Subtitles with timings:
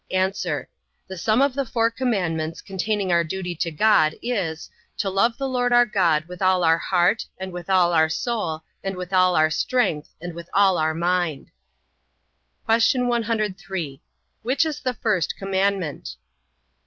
[0.09, 0.33] A.
[1.07, 5.47] The sum of the four commandments containing our duty to God, is, to love the
[5.47, 9.35] Lord our God with all our heart, and with all our soul, and with all
[9.35, 11.51] our strength, and with all our mind.
[12.67, 13.05] Q.
[13.05, 14.01] 103.
[14.41, 16.15] Which is the first commandment?